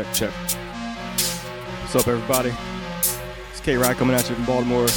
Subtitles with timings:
[0.00, 0.32] Check, check.
[1.82, 2.54] What's up, everybody?
[3.50, 4.84] It's K-Rai coming at you from Baltimore.
[4.84, 4.96] It's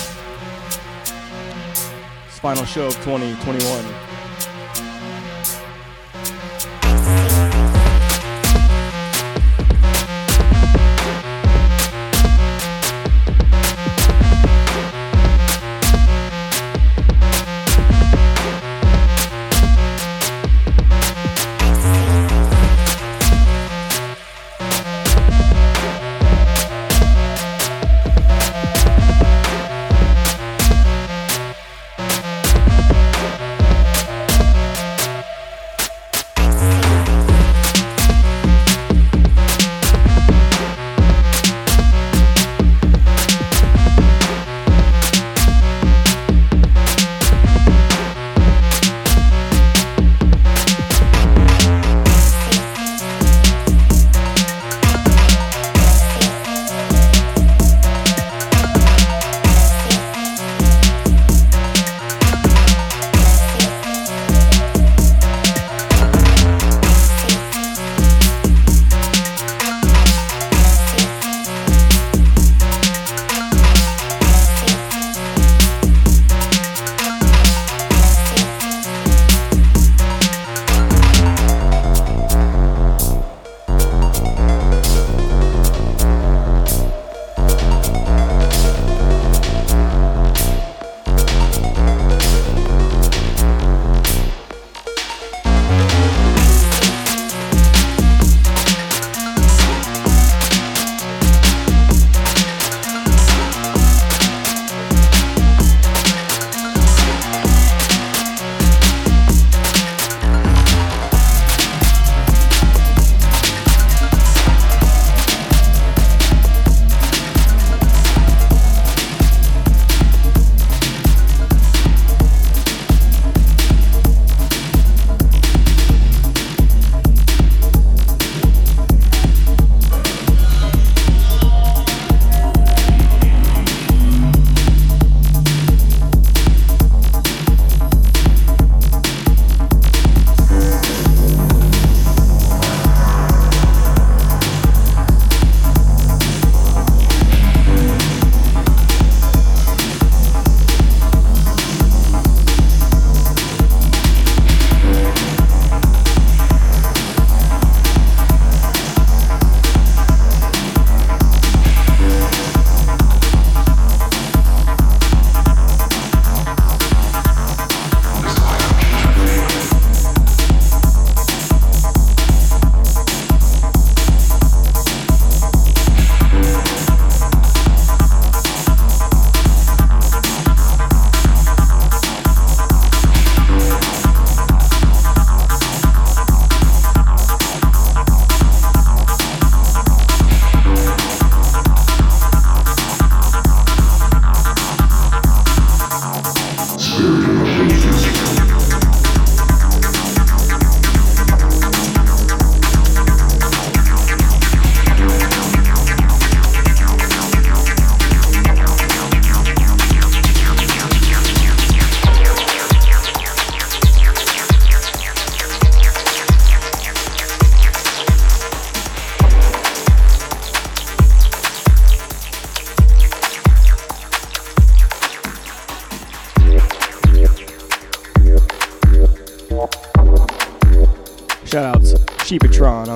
[2.40, 4.13] final show of 2021.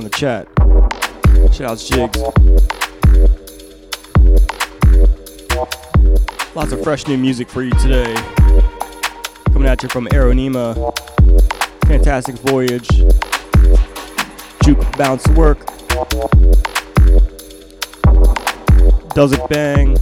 [0.10, 0.48] The chat.
[1.52, 2.18] Shoutouts Jigs.
[6.56, 8.14] Lots of fresh new music for you today.
[9.52, 10.76] Coming at you from Aeronema.
[11.88, 12.88] Fantastic Voyage.
[14.64, 15.66] Juke Bounce Work.
[19.14, 19.98] Does It Bang.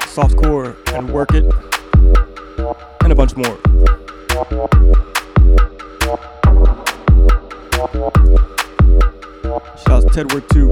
[0.00, 1.44] Softcore and Work It.
[3.02, 3.58] And a bunch more.
[9.88, 10.70] That was Ted Work 2.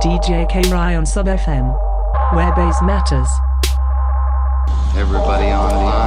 [0.00, 1.76] DJ K-Rai on Sub FM,
[2.34, 3.28] where bass matters.
[4.96, 5.99] Everybody online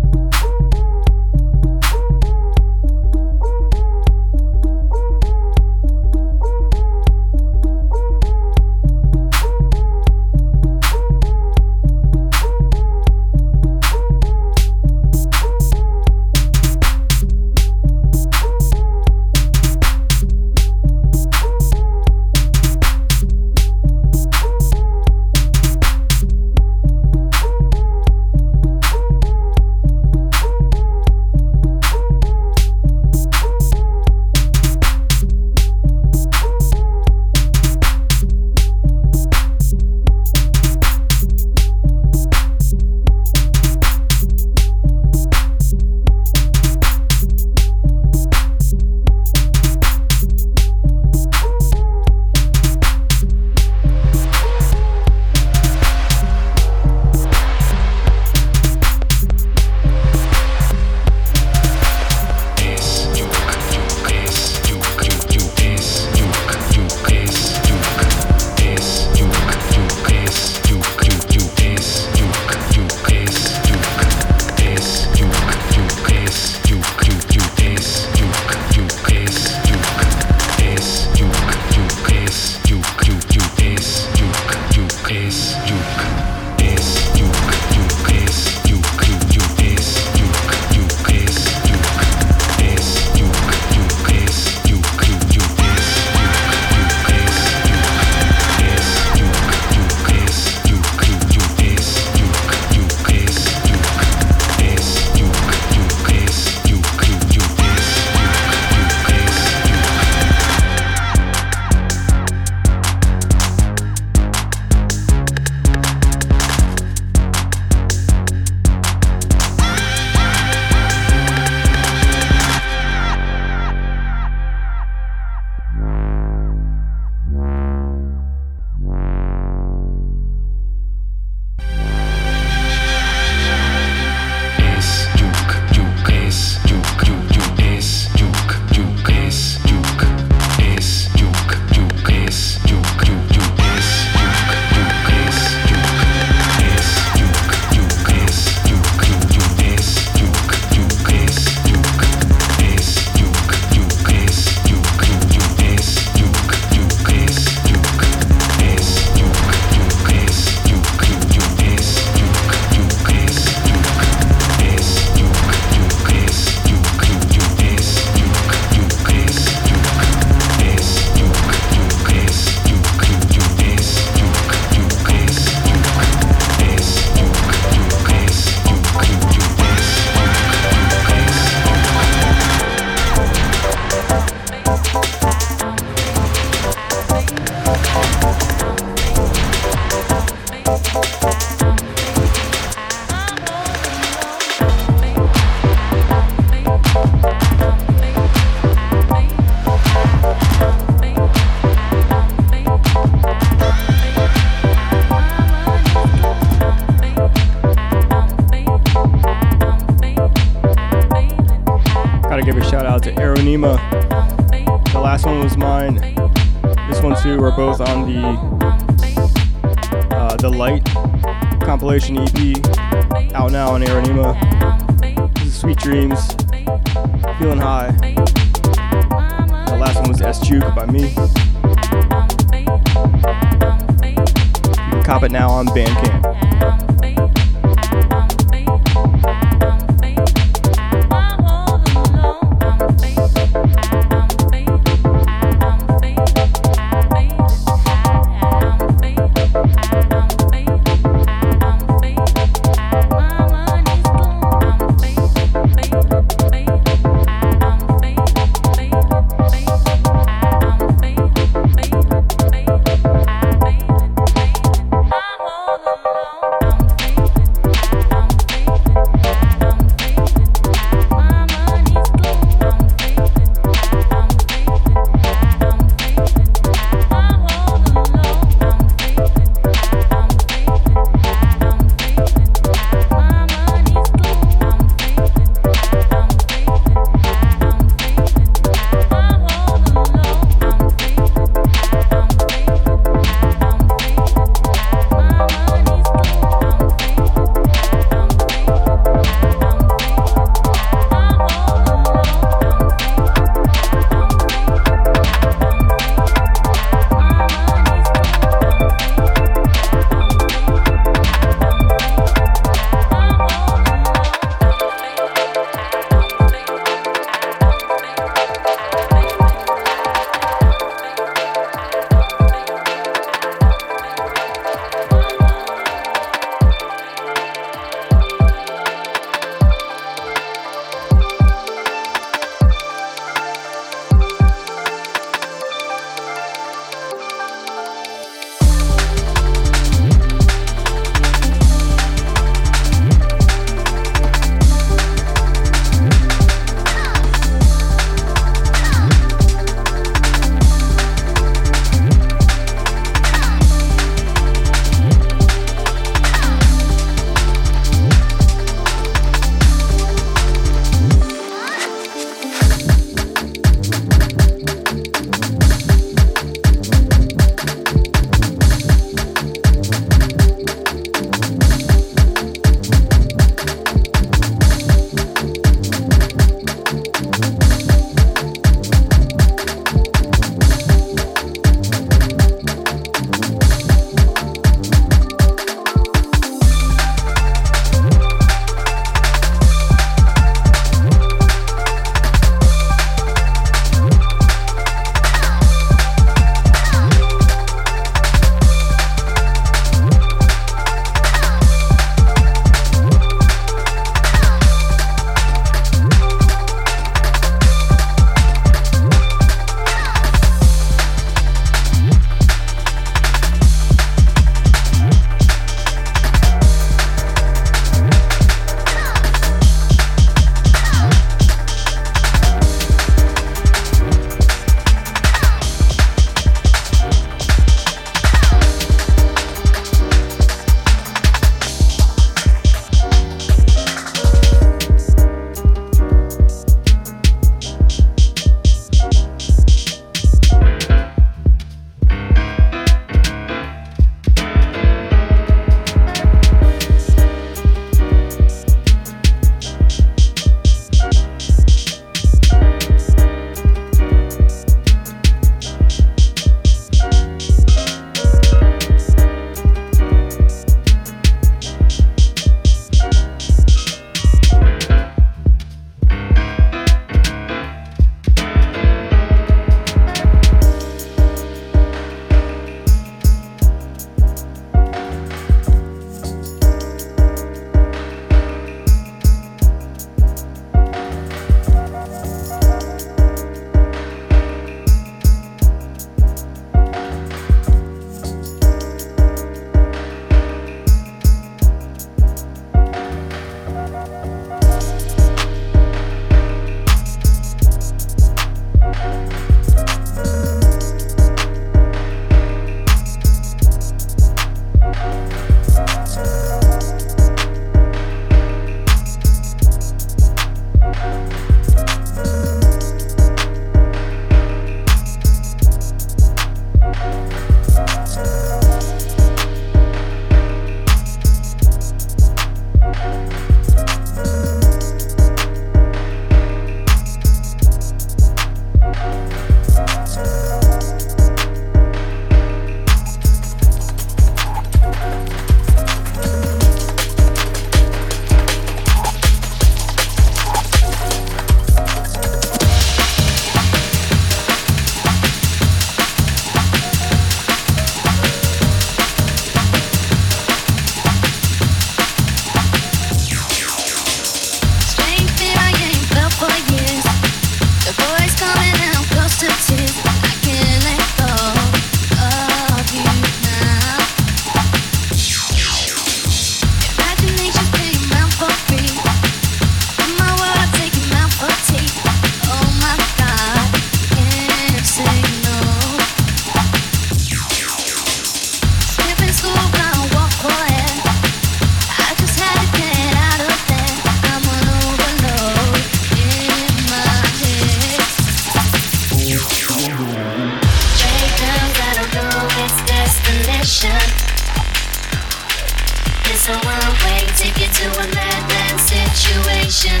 [596.48, 600.00] So I'll wait, take you to a madman situation.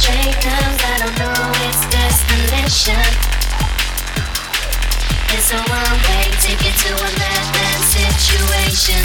[0.00, 2.96] Train comes, I don't know its destination.
[5.36, 9.04] It's a one way ticket to a madman situation.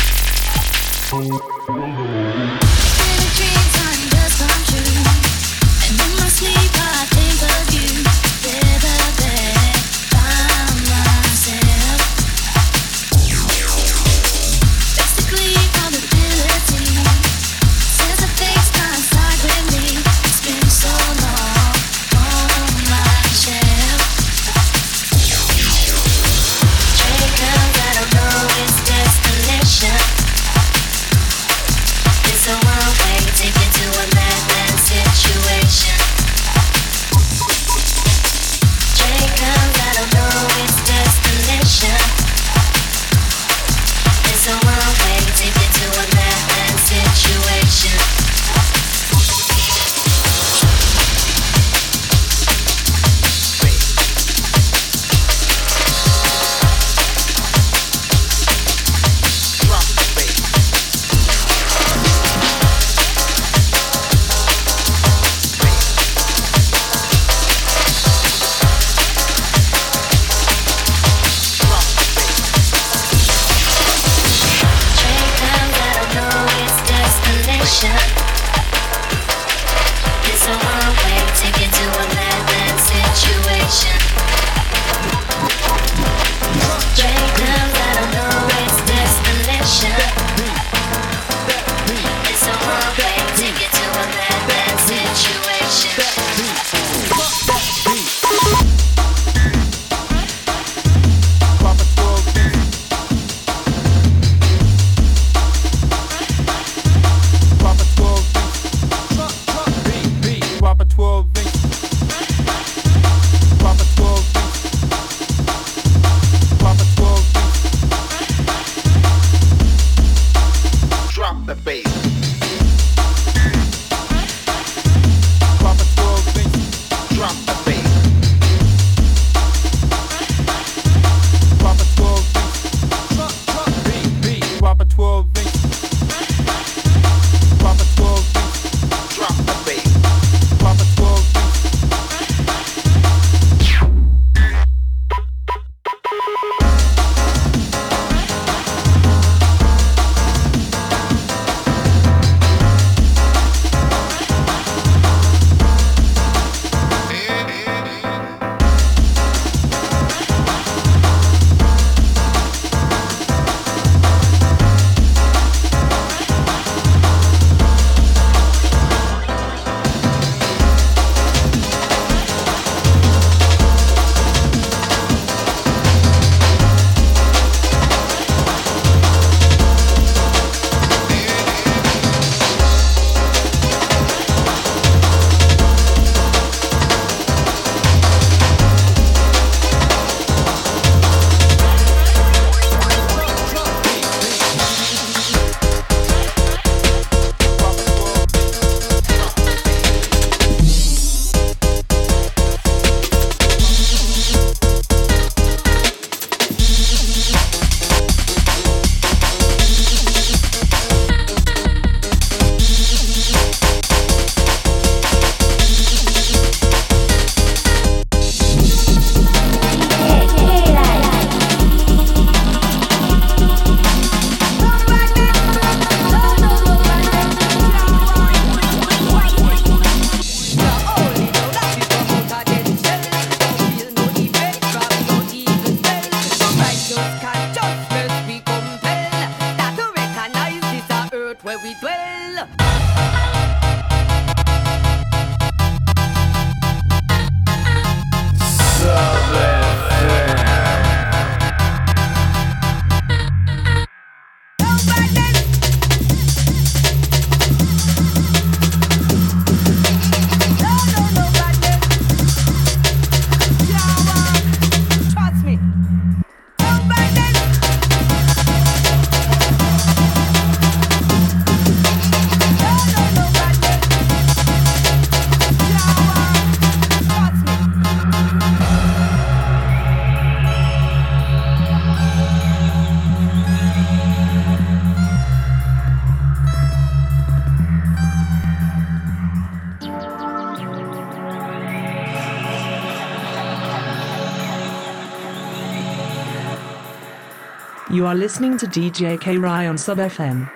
[298.07, 300.49] You are listening to DJ K-Rai on Sub FM,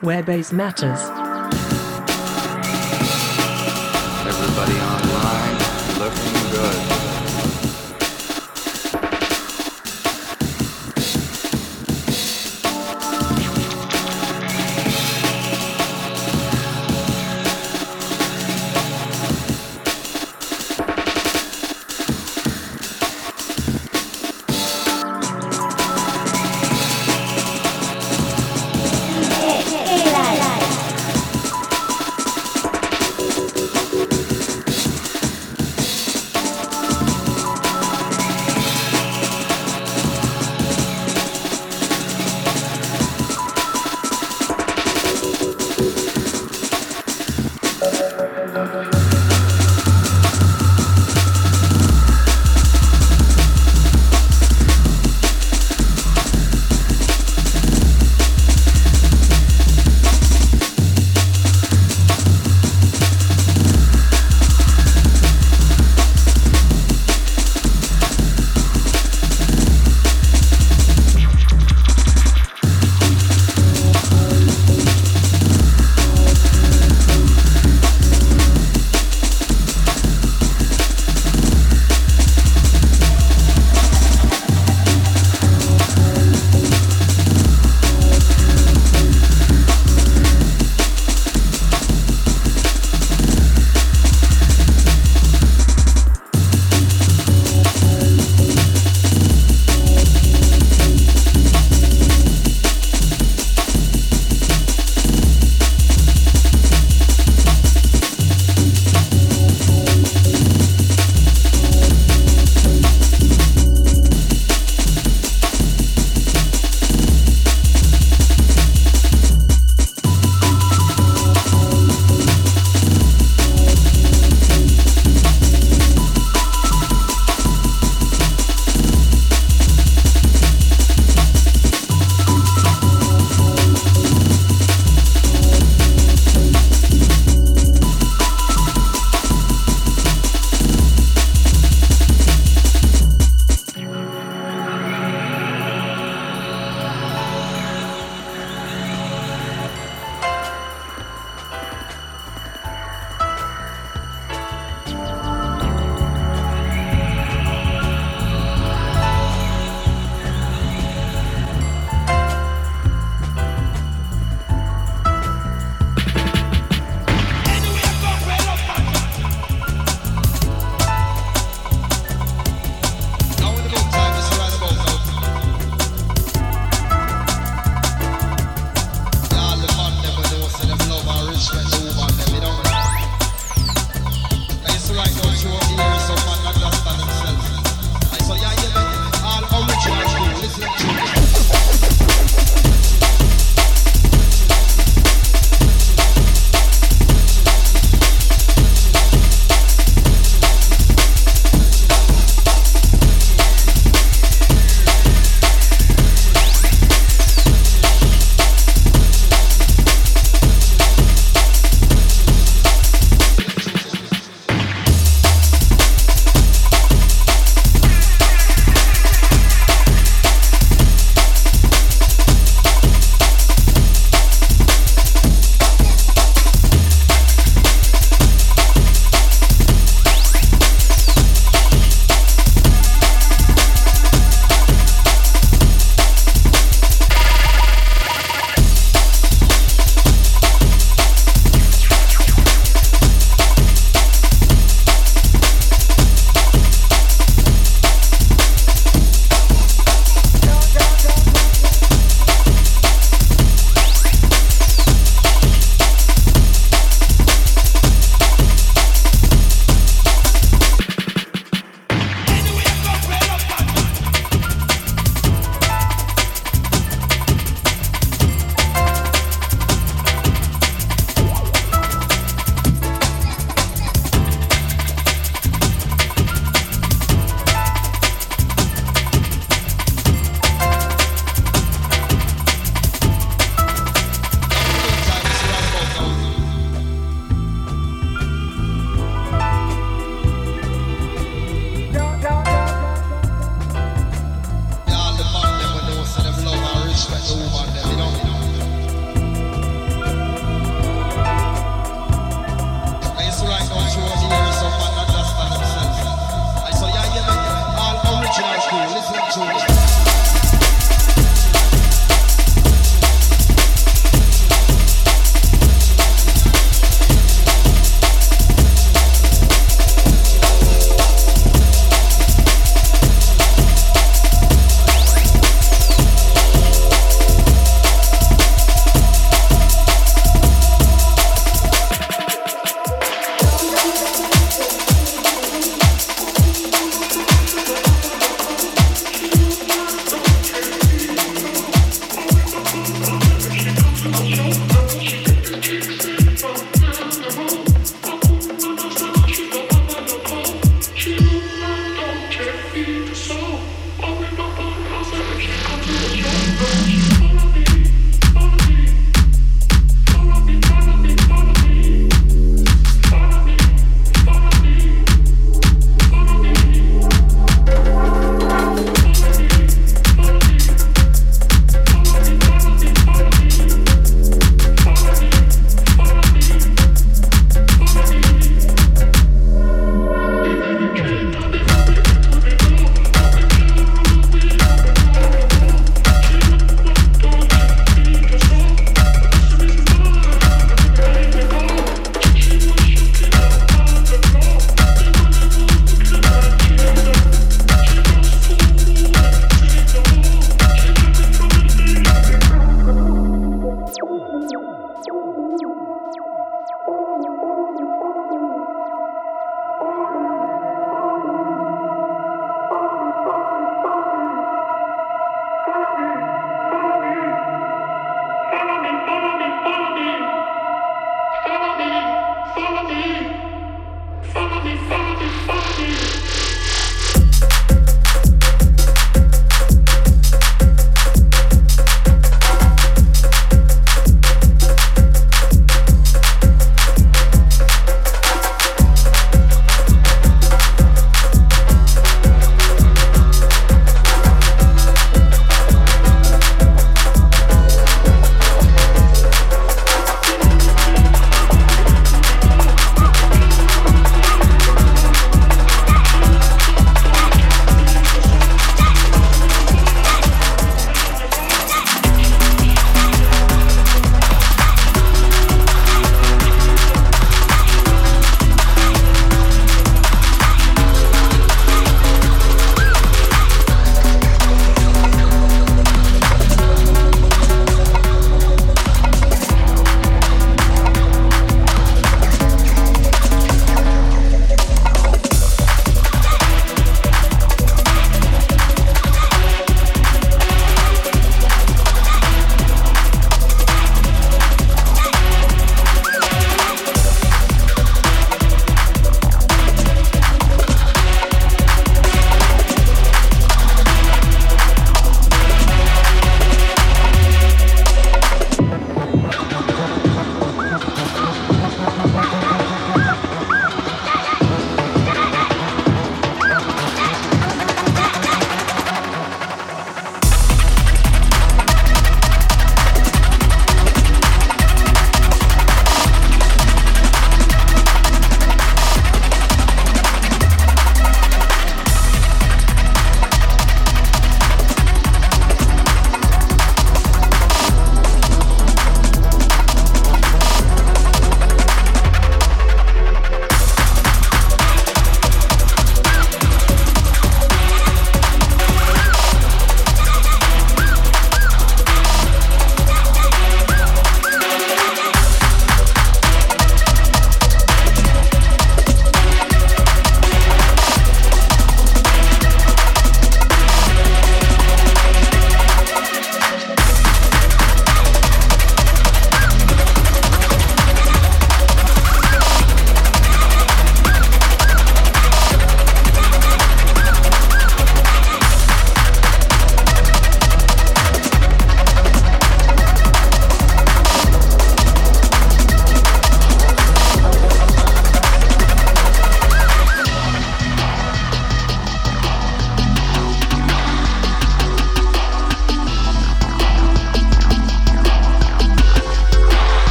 [0.00, 1.15] where bass matters.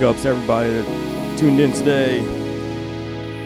[0.00, 2.20] Big ups to everybody that tuned in today.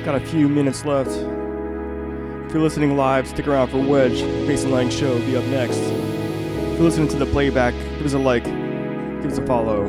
[0.04, 1.10] Got a few minutes left.
[1.10, 4.20] If you're listening live, stick around for Wedge.
[4.20, 5.78] And Lang Show be up next.
[5.78, 9.88] If you're listening to the playback, give us a like, give us a follow.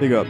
[0.00, 0.26] Big up.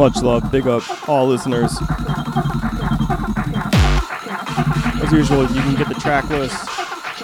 [0.00, 0.50] Much love.
[0.50, 1.76] Big up all listeners.
[5.02, 6.56] As usual, you can get the track list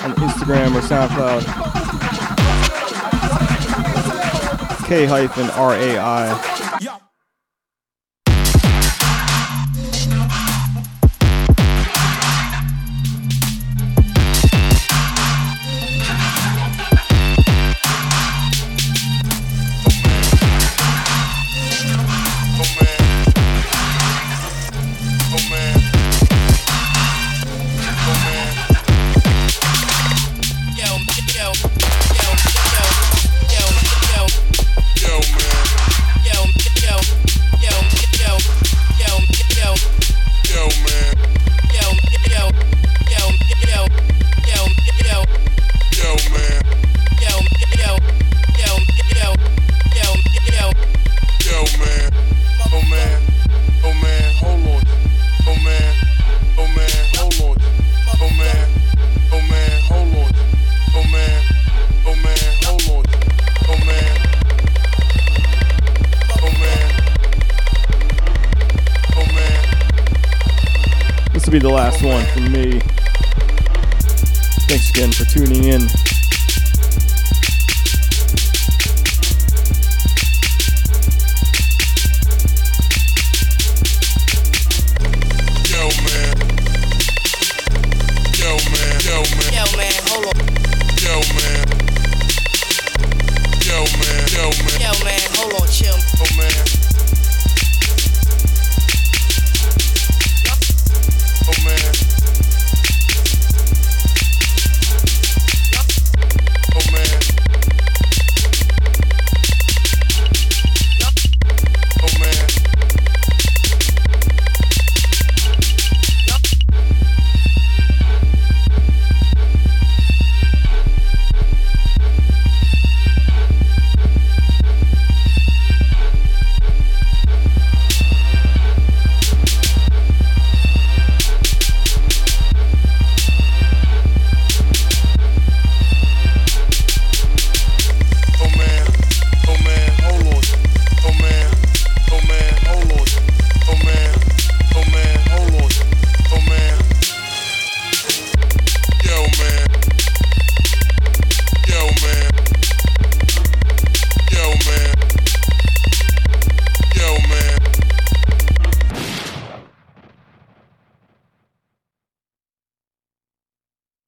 [0.03, 1.43] on Instagram or SoundCloud.
[4.87, 5.07] K.